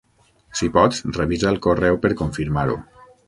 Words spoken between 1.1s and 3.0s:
revisa el correu per confirmar-ho.